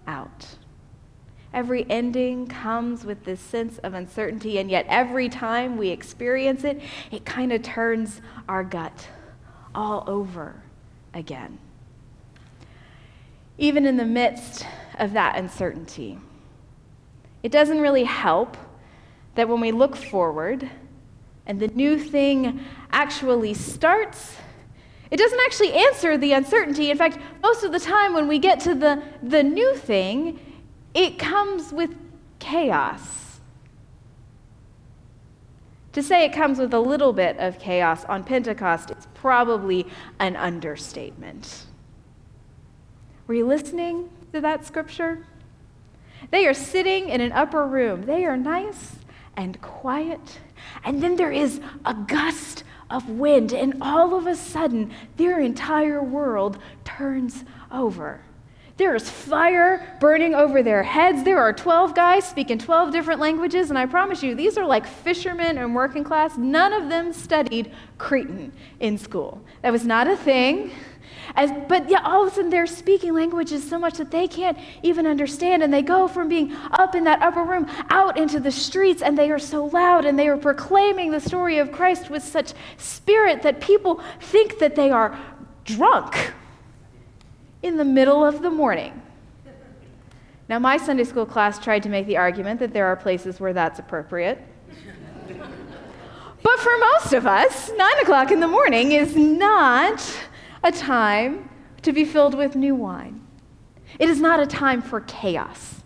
out. 0.08 0.46
Every 1.52 1.86
ending 1.90 2.46
comes 2.48 3.06
with 3.06 3.24
this 3.26 3.40
sense 3.40 3.80
of 3.80 3.96
uncertainty, 3.96 4.60
and 4.60 4.70
yet 4.70 4.86
every 4.88 5.30
time 5.30 5.78
we 5.78 5.90
experience 5.90 6.64
it, 6.64 6.80
it 7.12 7.26
kind 7.26 7.52
of 7.52 7.64
turns 7.64 8.22
our 8.48 8.64
gut 8.64 9.08
all 9.74 10.04
over 10.06 10.62
again. 11.14 11.58
Even 13.58 13.86
in 13.86 13.98
the 13.98 14.06
midst 14.06 14.66
of 15.00 15.14
that 15.14 15.38
uncertainty, 15.38 16.20
it 17.44 17.52
doesn't 17.52 17.80
really 17.80 18.04
help 18.04 18.58
that 19.36 19.48
when 19.48 19.62
we 19.62 19.72
look 19.72 19.96
forward 19.96 20.70
and 21.46 21.60
the 21.60 21.68
new 21.70 21.98
thing 21.98 22.60
actually 22.92 23.54
starts, 23.54 24.36
it 25.12 25.18
doesn't 25.18 25.40
actually 25.46 25.74
answer 25.74 26.18
the 26.18 26.34
uncertainty. 26.34 26.92
In 26.92 26.98
fact, 26.98 27.18
most 27.42 27.64
of 27.64 27.72
the 27.72 27.80
time 27.80 28.14
when 28.14 28.28
we 28.28 28.38
get 28.38 28.60
to 28.62 28.76
the, 28.76 29.02
the 29.24 29.42
new 29.42 29.76
thing, 29.76 30.40
it 30.94 31.18
comes 31.18 31.72
with 31.72 31.96
chaos. 32.40 33.40
To 35.94 36.04
say 36.04 36.24
it 36.24 36.34
comes 36.34 36.60
with 36.60 36.74
a 36.74 36.80
little 36.80 37.14
bit 37.14 37.38
of 37.40 37.58
chaos 37.58 38.06
on 38.06 38.24
Pentecost 38.24 38.92
is 38.92 39.08
probably 39.16 39.88
an 40.20 40.36
understatement. 40.36 41.66
Were 43.26 43.34
you 43.34 43.48
listening 43.48 44.10
to 44.34 44.42
that 44.42 44.66
scripture? 44.66 45.26
They 46.32 46.48
are 46.48 46.54
sitting 46.54 47.10
in 47.10 47.22
an 47.22 47.32
upper 47.32 47.66
room. 47.66 48.04
They 48.04 48.26
are 48.26 48.38
nice 48.38 48.98
and 49.36 49.62
quiet. 49.62 50.40
And 50.84 51.02
then 51.02 51.16
there 51.16 51.32
is 51.32 51.62
a 51.86 51.94
gust 51.94 52.64
of 52.90 53.08
wind, 53.10 53.54
and 53.54 53.76
all 53.82 54.16
of 54.16 54.28
a 54.28 54.36
sudden, 54.36 54.92
their 55.18 55.40
entire 55.40 56.02
world 56.02 56.58
turns 56.84 57.46
over. 57.72 58.22
There 58.78 58.96
is 58.96 59.10
fire 59.10 59.98
burning 60.00 60.34
over 60.34 60.64
their 60.64 60.84
heads. 60.84 61.24
There 61.24 61.40
are 61.40 61.52
12 61.52 61.94
guys 61.94 62.24
speaking 62.24 62.58
12 62.58 62.92
different 62.92 63.20
languages, 63.20 63.70
and 63.70 63.78
I 63.78 63.86
promise 63.86 64.24
you, 64.24 64.36
these 64.36 64.58
are 64.58 64.66
like 64.66 64.88
fishermen 64.88 65.58
and 65.58 65.76
working 65.76 66.04
class. 66.04 66.38
None 66.38 66.72
of 66.72 66.88
them 66.88 67.12
studied 67.12 67.74
Cretan 67.98 68.54
in 68.80 68.98
school. 68.98 69.42
That 69.64 69.74
was 69.74 69.86
not 69.86 70.08
a 70.08 70.16
thing. 70.16 70.72
As, 71.36 71.52
but 71.68 71.90
yeah, 71.90 72.02
all 72.04 72.24
of 72.24 72.32
a 72.32 72.36
sudden 72.36 72.50
they're 72.50 72.68
speaking 72.68 73.14
languages 73.14 73.68
so 73.68 73.78
much 73.78 73.98
that 73.98 74.12
they 74.12 74.28
can't 74.28 74.58
even 74.84 75.06
understand. 75.06 75.64
And 75.64 75.74
they 75.74 75.82
go 75.82 76.08
from 76.08 76.30
being 76.30 76.54
up 76.72 76.96
in 76.96 77.04
that 77.06 77.22
upper 77.22 77.44
room 77.44 77.68
out 77.90 78.18
into 78.18 78.40
the 78.40 78.52
streets, 78.52 79.02
and 79.02 79.18
they 79.18 79.32
are 79.32 79.40
so 79.40 79.66
loud 79.66 80.06
and 80.06 80.18
they 80.18 80.28
are 80.28 80.38
proclaiming 80.38 81.12
the 81.12 81.20
story 81.20 81.60
of 81.60 81.72
Christ 81.72 82.10
with 82.10 82.24
such 82.24 82.54
spirit 82.78 83.42
that 83.44 83.62
people 83.62 84.02
think 84.20 84.60
that 84.60 84.76
they 84.76 84.92
are 84.92 85.20
drunk 85.66 86.34
in 87.62 87.78
the 87.78 87.86
middle 87.86 88.24
of 88.26 88.42
the 88.42 88.50
morning. 88.50 89.02
Now, 90.48 90.58
my 90.58 90.78
Sunday 90.78 91.04
school 91.04 91.28
class 91.28 91.60
tried 91.60 91.84
to 91.84 91.90
make 91.90 92.08
the 92.08 92.18
argument 92.18 92.60
that 92.60 92.74
there 92.74 92.88
are 92.88 92.96
places 92.96 93.40
where 93.40 93.54
that's 93.54 93.78
appropriate. 93.78 94.42
but 95.28 96.60
for 96.60 96.72
most 96.96 97.14
of 97.14 97.28
us, 97.28 97.70
9 97.76 98.00
o'clock 98.02 98.32
in 98.32 98.40
the 98.40 98.48
morning 98.48 98.94
is 98.94 99.16
not 99.16 100.04
a 100.64 100.72
time 100.72 101.50
to 101.82 101.92
be 101.92 102.06
filled 102.06 102.36
with 102.36 102.56
new 102.56 102.76
wine. 102.76 103.26
It 103.98 104.10
is 104.10 104.20
not 104.20 104.40
a 104.40 104.48
time 104.48 104.82
for 104.82 105.02
chaos. 105.02 105.82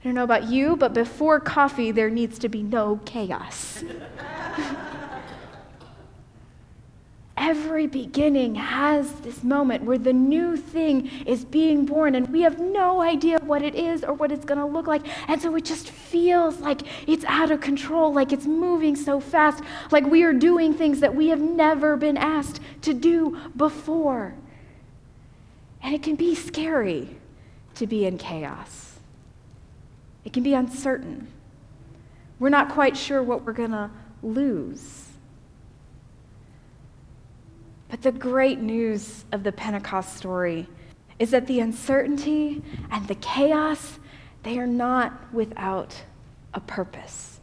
I 0.00 0.04
don't 0.04 0.14
know 0.14 0.24
about 0.24 0.44
you, 0.44 0.76
but 0.76 0.94
before 0.94 1.40
coffee, 1.40 1.90
there 1.90 2.10
needs 2.10 2.38
to 2.40 2.48
be 2.48 2.62
no 2.62 3.00
chaos. 3.04 3.84
every 7.48 7.86
beginning 7.86 8.54
has 8.54 9.10
this 9.22 9.42
moment 9.42 9.82
where 9.82 9.96
the 9.96 10.12
new 10.12 10.54
thing 10.54 11.06
is 11.24 11.46
being 11.46 11.86
born 11.86 12.14
and 12.14 12.28
we 12.28 12.42
have 12.42 12.58
no 12.58 13.00
idea 13.00 13.38
what 13.38 13.62
it 13.62 13.74
is 13.74 14.04
or 14.04 14.12
what 14.12 14.30
it's 14.30 14.44
going 14.44 14.58
to 14.58 14.66
look 14.66 14.86
like. 14.86 15.00
And 15.28 15.40
so 15.40 15.56
it 15.56 15.64
just 15.64 15.88
feels 15.88 16.58
like 16.58 16.82
it's 17.08 17.24
out 17.24 17.50
of 17.50 17.62
control, 17.62 18.12
like 18.12 18.32
it's 18.32 18.44
moving 18.44 18.94
so 18.94 19.18
fast, 19.18 19.64
like 19.90 20.04
we 20.04 20.24
are 20.24 20.34
doing 20.34 20.74
things 20.74 21.00
that 21.00 21.14
we 21.14 21.28
have 21.28 21.40
never 21.40 21.96
been 21.96 22.18
asked 22.18 22.60
to 22.82 22.92
do 22.92 23.38
before. 23.56 24.34
And 25.82 25.94
it 25.94 26.02
can 26.02 26.16
be 26.16 26.34
scary 26.34 27.16
to 27.76 27.86
be 27.86 28.04
in 28.04 28.18
chaos, 28.18 28.98
it 30.26 30.34
can 30.34 30.42
be 30.42 30.52
uncertain. 30.52 31.28
We're 32.38 32.50
not 32.50 32.68
quite 32.68 32.94
sure 32.96 33.22
what 33.22 33.46
we're 33.46 33.54
going 33.54 33.70
to 33.70 33.90
lose. 34.22 35.07
But 37.88 38.02
the 38.02 38.12
great 38.12 38.60
news 38.60 39.24
of 39.32 39.42
the 39.42 39.52
Pentecost 39.52 40.16
story 40.16 40.68
is 41.18 41.30
that 41.30 41.46
the 41.46 41.60
uncertainty 41.60 42.62
and 42.90 43.08
the 43.08 43.14
chaos, 43.16 43.98
they 44.42 44.58
are 44.58 44.66
not 44.66 45.32
without 45.32 46.02
a 46.54 46.60
purpose. 46.60 47.40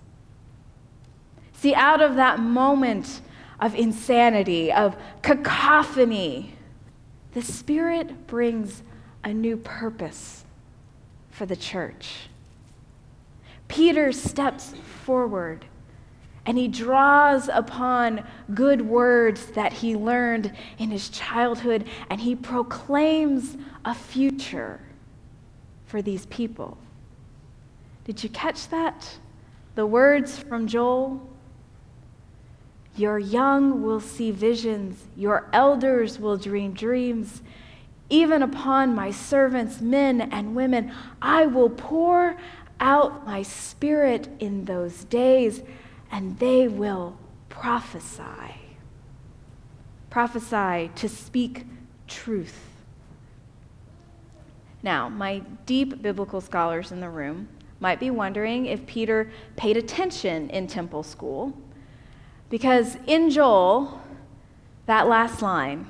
See, 1.53 1.73
out 1.73 2.01
of 2.01 2.15
that 2.15 2.39
moment 2.39 3.21
of 3.59 3.73
insanity, 3.75 4.71
of 4.71 4.95
cacophony, 5.21 6.53
the 7.33 7.41
Spirit 7.41 8.27
brings 8.27 8.83
a 9.23 9.33
new 9.33 9.57
purpose 9.57 10.45
for 11.31 11.45
the 11.45 11.55
church. 11.55 12.29
Peter 13.67 14.11
steps 14.11 14.73
forward 15.03 15.65
and 16.45 16.57
he 16.57 16.67
draws 16.67 17.49
upon 17.49 18.23
good 18.53 18.81
words 18.81 19.47
that 19.47 19.73
he 19.73 19.95
learned 19.95 20.51
in 20.77 20.91
his 20.91 21.09
childhood 21.09 21.85
and 22.09 22.21
he 22.21 22.35
proclaims 22.35 23.57
a 23.83 23.95
future 23.95 24.79
for 25.85 26.01
these 26.01 26.25
people. 26.27 26.77
Did 28.03 28.23
you 28.23 28.29
catch 28.29 28.69
that? 28.69 29.17
The 29.73 29.85
words 29.85 30.37
from 30.37 30.67
Joel? 30.67 31.27
Your 32.95 33.19
young 33.19 33.81
will 33.81 33.99
see 33.99 34.31
visions, 34.31 35.05
your 35.17 35.49
elders 35.51 36.19
will 36.19 36.37
dream 36.37 36.73
dreams. 36.73 37.41
Even 38.09 38.43
upon 38.43 38.93
my 38.93 39.09
servants, 39.09 39.81
men 39.81 40.21
and 40.21 40.55
women, 40.55 40.93
I 41.21 41.47
will 41.47 41.71
pour 41.71 42.37
out 42.79 43.25
my 43.25 43.41
spirit 43.41 44.29
in 44.39 44.65
those 44.65 45.05
days 45.05 45.63
and 46.11 46.39
they 46.39 46.67
will 46.67 47.17
prophesy. 47.49 48.55
Prophesy 50.09 50.91
to 50.95 51.09
speak 51.09 51.65
truth. 52.07 52.59
Now, 54.83 55.09
my 55.09 55.39
deep 55.65 56.01
biblical 56.01 56.41
scholars 56.41 56.91
in 56.91 56.99
the 56.99 57.09
room 57.09 57.47
might 57.79 57.99
be 57.99 58.09
wondering 58.09 58.65
if 58.65 58.85
Peter 58.85 59.31
paid 59.55 59.77
attention 59.77 60.49
in 60.49 60.67
temple 60.67 61.03
school, 61.03 61.57
because 62.49 62.97
in 63.07 63.29
Joel, 63.29 64.01
that 64.85 65.07
last 65.07 65.41
line, 65.41 65.87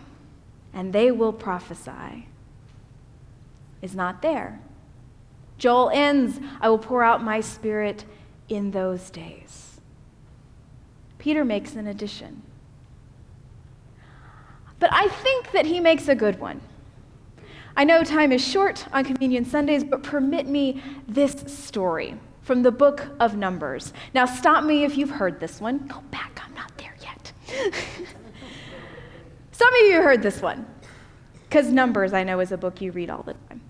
and 0.73 0.93
they 0.93 1.11
will 1.11 1.33
prophesy, 1.33 2.27
is 3.81 3.95
not 3.95 4.21
there. 4.21 4.59
Joel 5.57 5.89
ends, 5.93 6.39
I 6.59 6.69
will 6.69 6.77
pour 6.77 7.03
out 7.03 7.23
my 7.23 7.41
spirit 7.41 8.05
in 8.49 8.71
those 8.71 9.09
days. 9.09 9.64
Peter 11.25 11.43
makes 11.43 11.73
an 11.73 11.87
addition. 11.87 12.43
But 14.77 14.91
I 14.93 15.07
think 15.07 15.53
that 15.53 15.65
he 15.65 15.79
makes 15.79 16.07
a 16.07 16.13
good 16.13 16.39
one. 16.39 16.61
I 17.75 17.83
know 17.83 18.03
time 18.03 18.31
is 18.31 18.47
short 18.47 18.85
on 18.93 19.05
Communion 19.05 19.43
Sundays, 19.43 19.83
but 19.83 20.03
permit 20.03 20.45
me 20.45 20.83
this 21.07 21.33
story 21.47 22.13
from 22.43 22.61
the 22.61 22.69
book 22.69 23.07
of 23.19 23.35
Numbers. 23.35 23.91
Now, 24.13 24.27
stop 24.27 24.65
me 24.65 24.83
if 24.83 24.99
you've 24.99 25.09
heard 25.09 25.39
this 25.39 25.59
one. 25.59 25.87
Go 25.87 26.01
back, 26.11 26.39
I'm 26.45 26.53
not 26.53 26.71
there 26.77 26.95
yet. 27.01 27.33
Some 29.51 29.73
of 29.73 29.81
you 29.87 30.03
heard 30.03 30.21
this 30.21 30.43
one, 30.43 30.63
because 31.49 31.71
Numbers, 31.71 32.13
I 32.13 32.23
know, 32.23 32.39
is 32.39 32.51
a 32.51 32.57
book 32.57 32.81
you 32.81 32.91
read 32.91 33.09
all 33.09 33.23
the 33.23 33.33
time. 33.49 33.61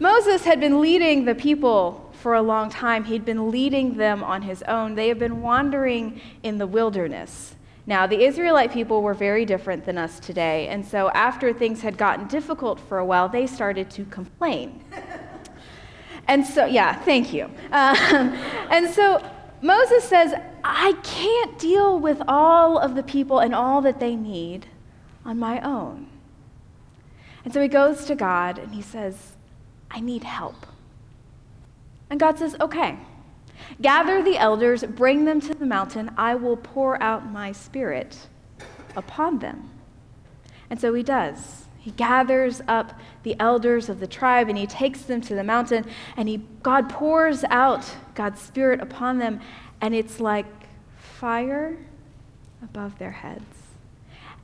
Moses 0.00 0.42
had 0.44 0.58
been 0.58 0.80
leading 0.80 1.24
the 1.24 1.36
people 1.36 2.07
for 2.18 2.34
a 2.34 2.42
long 2.42 2.68
time. 2.68 3.04
He'd 3.04 3.24
been 3.24 3.50
leading 3.50 3.96
them 3.96 4.22
on 4.22 4.42
his 4.42 4.62
own. 4.64 4.94
They 4.94 5.08
have 5.08 5.18
been 5.18 5.40
wandering 5.40 6.20
in 6.42 6.58
the 6.58 6.66
wilderness. 6.66 7.54
Now, 7.86 8.06
the 8.06 8.22
Israelite 8.22 8.70
people 8.70 9.02
were 9.02 9.14
very 9.14 9.46
different 9.46 9.86
than 9.86 9.96
us 9.96 10.20
today, 10.20 10.68
and 10.68 10.84
so 10.84 11.08
after 11.10 11.54
things 11.54 11.80
had 11.80 11.96
gotten 11.96 12.26
difficult 12.26 12.78
for 12.78 12.98
a 12.98 13.04
while, 13.04 13.30
they 13.30 13.46
started 13.46 13.88
to 13.92 14.04
complain. 14.04 14.84
and 16.28 16.44
so, 16.44 16.66
yeah, 16.66 16.94
thank 17.00 17.32
you. 17.32 17.44
Um, 17.72 17.96
and 18.70 18.90
so 18.90 19.24
Moses 19.62 20.04
says, 20.04 20.34
I 20.62 20.92
can't 21.02 21.58
deal 21.58 21.98
with 21.98 22.20
all 22.28 22.78
of 22.78 22.94
the 22.94 23.02
people 23.02 23.38
and 23.38 23.54
all 23.54 23.80
that 23.80 24.00
they 24.00 24.16
need 24.16 24.66
on 25.24 25.38
my 25.38 25.60
own. 25.60 26.08
And 27.44 27.54
so 27.54 27.62
he 27.62 27.68
goes 27.68 28.04
to 28.04 28.14
God 28.14 28.58
and 28.58 28.74
he 28.74 28.82
says, 28.82 29.36
I 29.90 30.00
need 30.00 30.24
help. 30.24 30.66
And 32.10 32.18
God 32.18 32.38
says, 32.38 32.56
Okay, 32.60 32.98
gather 33.80 34.22
the 34.22 34.38
elders, 34.38 34.84
bring 34.84 35.24
them 35.24 35.40
to 35.42 35.54
the 35.54 35.66
mountain. 35.66 36.10
I 36.16 36.34
will 36.34 36.56
pour 36.56 37.00
out 37.02 37.30
my 37.30 37.52
spirit 37.52 38.28
upon 38.96 39.38
them. 39.38 39.70
And 40.70 40.80
so 40.80 40.94
he 40.94 41.02
does. 41.02 41.64
He 41.78 41.92
gathers 41.92 42.60
up 42.68 42.92
the 43.22 43.36
elders 43.40 43.88
of 43.88 44.00
the 44.00 44.06
tribe 44.06 44.48
and 44.48 44.58
he 44.58 44.66
takes 44.66 45.02
them 45.02 45.20
to 45.22 45.34
the 45.34 45.44
mountain 45.44 45.86
and 46.16 46.28
he, 46.28 46.42
God 46.62 46.90
pours 46.90 47.44
out 47.44 47.90
God's 48.14 48.40
spirit 48.40 48.80
upon 48.80 49.18
them 49.18 49.40
and 49.80 49.94
it's 49.94 50.20
like 50.20 50.46
fire 50.98 51.78
above 52.62 52.98
their 52.98 53.12
heads. 53.12 53.44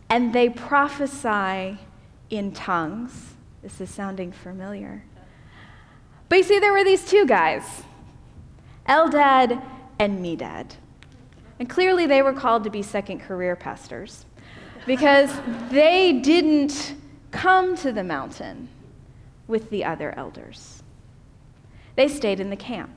And 0.09 0.33
they 0.33 0.49
prophesy 0.49 1.79
in 2.31 2.53
tongues. 2.53 3.35
This 3.63 3.81
is 3.81 3.91
sounding 3.91 4.33
familiar. 4.33 5.05
But 6.29 6.37
you 6.39 6.45
see, 6.45 6.59
there 6.59 6.73
were 6.73 6.85
these 6.85 7.05
two 7.05 7.27
guys, 7.27 7.83
Eldad 8.89 9.63
and 9.99 10.25
Medad. 10.25 10.73
And 11.59 11.69
clearly 11.69 12.07
they 12.07 12.23
were 12.23 12.33
called 12.33 12.65
to 12.65 12.71
be 12.71 12.83
second 12.83 13.21
career 13.21 13.57
pastors 13.57 14.27
because 14.87 15.31
they 15.71 16.13
didn't 16.13 16.95
come 17.31 17.77
to 17.77 17.93
the 17.93 18.05
mountain 18.05 18.69
with 19.47 19.71
the 19.71 19.85
other 19.85 20.13
elders. 20.17 20.83
They 21.97 22.09
stayed 22.09 22.41
in 22.41 22.51
the 22.51 22.57
camp. 22.57 22.91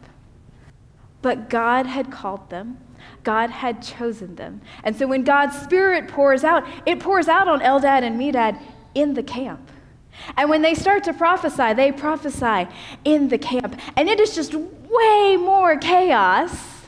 But 1.22 1.50
God 1.50 1.86
had 1.86 2.12
called 2.12 2.50
them, 2.50 2.78
God 3.24 3.50
had 3.50 3.82
chosen 3.82 4.36
them. 4.36 4.62
And 4.84 4.96
so 4.96 5.08
when 5.08 5.24
God's 5.24 5.58
Spirit 5.58 6.08
pours 6.08 6.44
out, 6.44 6.66
it 6.86 7.00
pours 7.00 7.28
out 7.28 7.48
on 7.48 7.60
Eldad 7.60 8.04
and 8.04 8.20
Medad 8.20 8.62
in 8.96 9.14
the 9.14 9.24
camp. 9.24 9.72
And 10.36 10.50
when 10.50 10.62
they 10.62 10.74
start 10.74 11.04
to 11.06 11.14
prophesy, 11.14 11.74
they 11.74 11.92
prophesy 11.92 12.68
in 13.04 13.30
the 13.30 13.38
camp. 13.38 13.80
And 13.96 14.10
it 14.10 14.20
is 14.20 14.36
just 14.36 14.54
way 14.54 15.38
more 15.38 15.78
chaos 15.78 16.86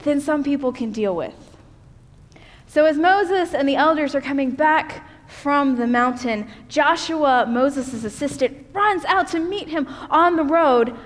than 0.00 0.20
some 0.20 0.42
people 0.42 0.72
can 0.72 0.92
deal 0.92 1.14
with. 1.14 1.34
So 2.66 2.84
as 2.86 2.96
Moses 2.96 3.54
and 3.54 3.68
the 3.68 3.76
elders 3.76 4.14
are 4.14 4.20
coming 4.20 4.50
back 4.50 5.06
from 5.26 5.76
the 5.76 5.86
mountain, 5.86 6.48
Joshua, 6.68 7.46
Moses' 7.46 8.04
assistant, 8.04 8.66
runs 8.72 9.04
out 9.04 9.28
to 9.28 9.40
meet 9.40 9.68
him 9.68 9.86
on 10.10 10.36
the 10.36 10.42
road 10.42 10.96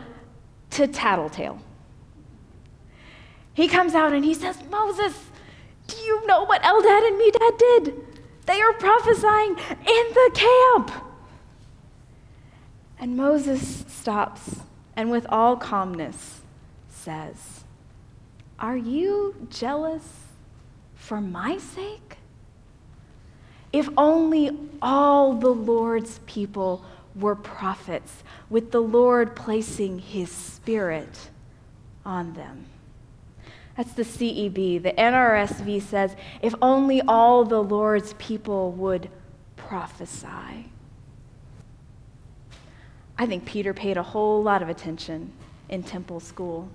to 0.70 0.86
Tattletale. 0.86 1.60
He 3.54 3.68
comes 3.68 3.94
out 3.94 4.12
and 4.12 4.24
he 4.24 4.34
says, 4.34 4.62
Moses, 4.70 5.18
do 5.86 5.96
you 5.96 6.26
know 6.26 6.44
what 6.44 6.62
Eldad 6.62 7.06
and 7.06 7.20
Medad 7.20 7.58
did? 7.58 7.94
They 8.46 8.60
are 8.60 8.72
prophesying 8.74 9.50
in 9.50 10.04
the 10.14 10.30
camp. 10.34 11.05
And 12.98 13.16
Moses 13.16 13.84
stops 13.88 14.60
and, 14.94 15.10
with 15.10 15.26
all 15.28 15.56
calmness, 15.56 16.40
says, 16.88 17.64
Are 18.58 18.76
you 18.76 19.46
jealous 19.50 20.24
for 20.94 21.20
my 21.20 21.58
sake? 21.58 22.18
If 23.72 23.88
only 23.96 24.56
all 24.80 25.34
the 25.34 25.50
Lord's 25.50 26.20
people 26.26 26.84
were 27.14 27.34
prophets, 27.34 28.22
with 28.48 28.70
the 28.70 28.80
Lord 28.80 29.36
placing 29.36 29.98
his 29.98 30.30
spirit 30.30 31.30
on 32.04 32.34
them. 32.34 32.66
That's 33.76 33.92
the 33.92 34.04
CEB. 34.04 34.82
The 34.82 34.92
NRSV 34.92 35.82
says, 35.82 36.16
if 36.40 36.54
only 36.62 37.02
all 37.02 37.44
the 37.44 37.62
Lord's 37.62 38.14
people 38.14 38.72
would 38.72 39.10
prophesy. 39.56 40.70
I 43.18 43.26
think 43.26 43.44
Peter 43.46 43.72
paid 43.72 43.96
a 43.96 44.02
whole 44.02 44.42
lot 44.42 44.62
of 44.62 44.68
attention 44.68 45.32
in 45.68 45.82
temple 45.82 46.20
school. 46.20 46.68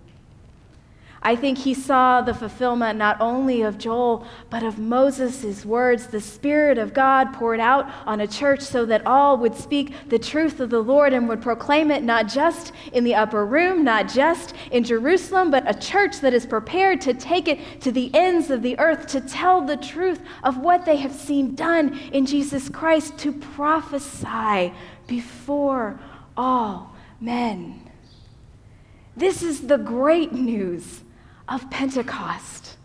I 1.23 1.35
think 1.35 1.59
he 1.59 1.75
saw 1.75 2.21
the 2.21 2.33
fulfillment 2.33 2.97
not 2.97 3.21
only 3.21 3.61
of 3.61 3.77
Joel, 3.77 4.25
but 4.49 4.63
of 4.63 4.79
Moses' 4.79 5.63
words. 5.63 6.07
The 6.07 6.19
Spirit 6.19 6.79
of 6.79 6.95
God 6.95 7.31
poured 7.31 7.59
out 7.59 7.87
on 8.07 8.21
a 8.21 8.27
church 8.27 8.61
so 8.61 8.87
that 8.87 9.05
all 9.05 9.37
would 9.37 9.53
speak 9.53 9.93
the 10.09 10.17
truth 10.17 10.59
of 10.59 10.71
the 10.71 10.81
Lord 10.81 11.13
and 11.13 11.29
would 11.29 11.43
proclaim 11.43 11.91
it 11.91 12.01
not 12.01 12.27
just 12.27 12.71
in 12.91 13.03
the 13.03 13.13
upper 13.13 13.45
room, 13.45 13.83
not 13.83 14.09
just 14.09 14.55
in 14.71 14.83
Jerusalem, 14.83 15.51
but 15.51 15.69
a 15.69 15.79
church 15.79 16.21
that 16.21 16.33
is 16.33 16.47
prepared 16.47 17.01
to 17.01 17.13
take 17.13 17.47
it 17.47 17.81
to 17.81 17.91
the 17.91 18.09
ends 18.15 18.49
of 18.49 18.63
the 18.63 18.79
earth, 18.79 19.05
to 19.07 19.21
tell 19.21 19.61
the 19.61 19.77
truth 19.77 20.21
of 20.43 20.57
what 20.57 20.85
they 20.85 20.95
have 20.95 21.13
seen 21.13 21.53
done 21.53 21.99
in 22.11 22.25
Jesus 22.25 22.67
Christ, 22.67 23.15
to 23.19 23.31
prophesy 23.31 24.73
before 25.05 25.99
all 26.35 26.95
men. 27.19 27.89
This 29.15 29.43
is 29.43 29.67
the 29.67 29.77
great 29.77 30.31
news 30.31 31.01
of 31.47 31.69
Pentecost. 31.69 32.77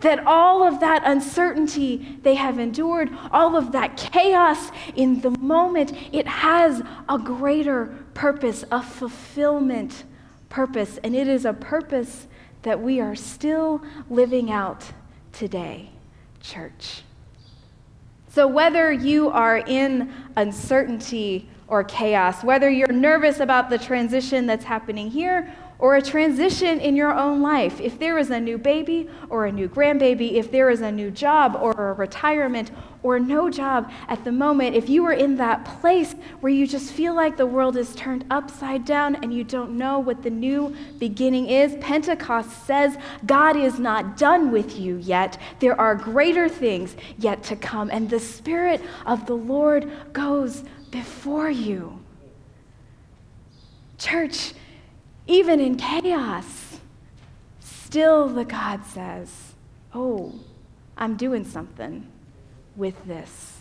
That 0.00 0.26
all 0.26 0.66
of 0.66 0.80
that 0.80 1.02
uncertainty 1.04 2.18
they 2.22 2.34
have 2.34 2.58
endured, 2.58 3.10
all 3.32 3.56
of 3.56 3.72
that 3.72 3.96
chaos 3.96 4.70
in 4.96 5.20
the 5.20 5.30
moment, 5.30 5.92
it 6.12 6.26
has 6.26 6.82
a 7.08 7.18
greater 7.18 7.94
purpose, 8.14 8.64
a 8.70 8.82
fulfillment 8.82 10.04
purpose. 10.48 10.98
And 11.04 11.14
it 11.14 11.28
is 11.28 11.44
a 11.44 11.52
purpose 11.52 12.28
that 12.62 12.80
we 12.80 13.00
are 13.00 13.14
still 13.14 13.82
living 14.08 14.50
out 14.50 14.84
today, 15.32 15.90
church. 16.40 17.02
So, 18.28 18.46
whether 18.46 18.92
you 18.92 19.28
are 19.30 19.58
in 19.58 20.12
uncertainty 20.36 21.49
or 21.70 21.84
chaos, 21.84 22.44
whether 22.44 22.68
you're 22.68 22.92
nervous 22.92 23.40
about 23.40 23.70
the 23.70 23.78
transition 23.78 24.44
that's 24.46 24.64
happening 24.64 25.08
here 25.08 25.54
or 25.80 25.96
a 25.96 26.02
transition 26.02 26.78
in 26.78 26.94
your 26.94 27.14
own 27.14 27.40
life. 27.40 27.80
If 27.80 27.98
there 27.98 28.18
is 28.18 28.30
a 28.30 28.38
new 28.38 28.58
baby 28.58 29.08
or 29.30 29.46
a 29.46 29.52
new 29.52 29.68
grandbaby, 29.68 30.34
if 30.34 30.50
there 30.50 30.68
is 30.68 30.82
a 30.82 30.92
new 30.92 31.10
job 31.10 31.56
or 31.58 31.72
a 31.72 31.92
retirement 31.94 32.70
or 33.02 33.18
no 33.18 33.48
job 33.48 33.90
at 34.08 34.22
the 34.24 34.32
moment, 34.32 34.76
if 34.76 34.90
you 34.90 35.06
are 35.06 35.12
in 35.12 35.36
that 35.38 35.64
place 35.64 36.14
where 36.40 36.52
you 36.52 36.66
just 36.66 36.92
feel 36.92 37.14
like 37.14 37.38
the 37.38 37.46
world 37.46 37.78
is 37.78 37.94
turned 37.94 38.26
upside 38.30 38.84
down 38.84 39.14
and 39.16 39.32
you 39.32 39.42
don't 39.42 39.70
know 39.70 39.98
what 39.98 40.22
the 40.22 40.28
new 40.28 40.76
beginning 40.98 41.48
is, 41.48 41.74
Pentecost 41.80 42.66
says 42.66 42.98
God 43.24 43.56
is 43.56 43.78
not 43.78 44.18
done 44.18 44.52
with 44.52 44.78
you 44.78 44.96
yet. 44.98 45.38
There 45.60 45.80
are 45.80 45.94
greater 45.94 46.46
things 46.48 46.94
yet 47.18 47.42
to 47.44 47.56
come, 47.56 47.88
and 47.90 48.10
the 48.10 48.20
Spirit 48.20 48.82
of 49.06 49.24
the 49.24 49.36
Lord 49.36 49.90
goes 50.12 50.62
before 50.90 51.50
you. 51.50 52.00
Church, 53.98 54.54
even 55.26 55.60
in 55.60 55.76
chaos, 55.76 56.80
still 57.60 58.28
the 58.28 58.44
God 58.44 58.84
says, 58.84 59.52
Oh, 59.92 60.34
I'm 60.96 61.16
doing 61.16 61.44
something 61.44 62.06
with 62.76 63.06
this. 63.06 63.58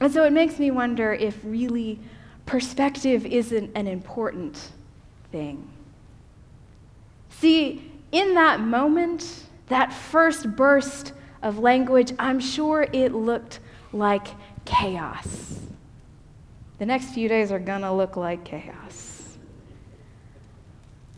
And 0.00 0.12
so 0.12 0.24
it 0.24 0.32
makes 0.32 0.58
me 0.58 0.70
wonder 0.70 1.12
if 1.12 1.38
really 1.44 1.98
perspective 2.46 3.26
isn't 3.26 3.70
an 3.76 3.86
important 3.86 4.72
thing. 5.30 5.68
See, 7.30 7.90
in 8.10 8.34
that 8.34 8.60
moment, 8.60 9.44
that 9.66 9.92
first 9.92 10.56
burst 10.56 11.12
of 11.42 11.58
language, 11.58 12.12
I'm 12.18 12.40
sure 12.40 12.86
it 12.92 13.14
looked 13.14 13.60
like 13.92 14.28
chaos. 14.68 15.60
The 16.78 16.86
next 16.86 17.06
few 17.06 17.28
days 17.28 17.50
are 17.50 17.58
going 17.58 17.80
to 17.80 17.92
look 17.92 18.16
like 18.16 18.44
chaos. 18.44 19.36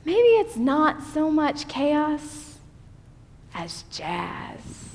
Maybe 0.05 0.29
it's 0.41 0.57
not 0.57 1.03
so 1.03 1.31
much 1.31 1.69
chaos 1.69 2.59
as 3.53 3.85
jazz. 3.91 4.90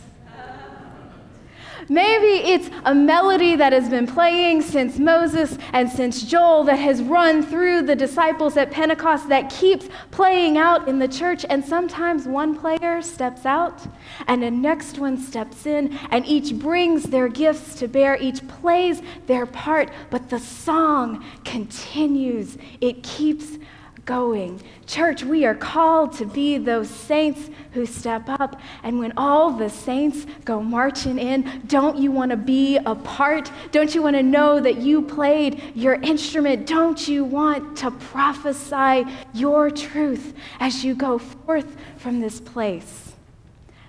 Maybe 1.88 2.50
it's 2.50 2.69
a 2.84 2.95
melody 2.95 3.56
that 3.56 3.71
has 3.71 3.89
been 3.89 4.08
playing 4.08 4.63
since 4.63 4.98
Moses 4.98 5.58
and 5.71 5.89
since 5.89 6.24
Joel 6.24 6.63
that 6.63 6.78
has 6.78 7.02
run 7.02 7.43
through 7.43 7.84
the 7.84 7.95
disciples 7.95 8.58
at 8.58 8.71
Pentecost 8.71 9.30
that 9.30 9.52
keeps 9.52 9.88
playing 10.10 10.58
out 10.58 10.88
in 10.88 10.98
the 10.98 11.08
church. 11.08 11.45
And 11.48 11.63
sometimes 11.63 12.28
one 12.28 12.58
player 12.58 13.02
steps 13.02 13.45
out 13.45 13.86
and 14.28 14.41
the 14.41 14.50
next 14.52 14.98
one 14.98 15.17
steps 15.17 15.65
in, 15.65 15.98
and 16.10 16.26
each 16.26 16.58
brings 16.58 17.04
their 17.04 17.28
gifts 17.28 17.76
to 17.76 17.88
bear, 17.88 18.17
each 18.19 18.48
plays 18.48 19.02
their 19.28 19.45
part, 19.45 19.91
but 20.10 20.30
the 20.30 20.39
song 20.39 21.24
continues. 21.43 22.58
It 22.82 23.04
keeps 23.04 23.60
going. 24.06 24.62
Church, 24.86 25.24
we 25.24 25.46
are 25.46 25.56
called 25.56 26.13
to 26.13 26.26
be 26.26 26.58
those 26.58 26.89
saints 26.89 27.50
who 27.74 27.86
step 27.86 28.30
up. 28.30 28.60
And 28.84 29.00
when 29.00 29.13
all 29.18 29.52
the 29.52 29.70
saints 29.70 30.26
go 30.46 30.62
marching 30.62 31.18
in, 31.18 31.63
don't 31.68 31.98
you 31.98 32.12
want 32.12 32.32
to 32.32 32.38
be 32.38 32.78
a 32.78 32.96
part? 32.96 33.52
Don't 33.72 33.94
you 33.96 34.02
want 34.02 34.15
to 34.15 34.24
know 34.24 34.60
that 34.60 34.78
you 34.78 35.02
played 35.02 35.62
your 35.74 35.96
instrument? 35.96 36.68
Don't 36.68 37.08
you 37.08 37.26
want 37.26 37.78
to 37.80 37.91
prophesy 37.91 39.06
your 39.34 39.72
truth 39.72 40.34
as 40.60 40.86
you 40.86 40.96
go 40.96 41.18
forth 41.18 41.76
from 41.98 42.22
this 42.22 42.39
place? 42.39 43.13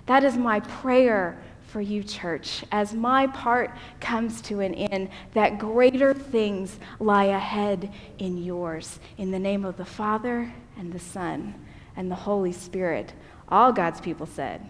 That 0.07 0.25
is 0.25 0.37
my 0.37 0.61
prayer 0.61 1.37
for 1.77 1.83
you, 1.83 2.03
church, 2.03 2.65
as 2.73 2.95
my 2.95 3.27
part 3.27 3.71
comes 4.01 4.41
to 4.41 4.61
an 4.61 4.73
end, 4.73 5.11
that 5.35 5.59
greater 5.59 6.15
things 6.15 6.79
lie 6.99 7.25
ahead 7.25 7.93
in 8.19 8.43
yours. 8.43 8.99
In 9.19 9.31
the 9.31 9.39
name 9.39 9.63
of 9.63 9.77
the 9.77 9.85
Father, 9.85 10.55
and 10.79 10.91
the 10.91 10.99
Son, 10.99 11.55
and 11.95 12.11
the 12.11 12.15
Holy 12.15 12.53
Spirit, 12.53 13.13
all 13.51 13.75
God's 13.75 14.01
people 14.01 14.25
said, 14.25 14.67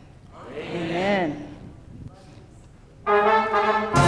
Amen. 0.52 1.54
Amen. 3.06 4.06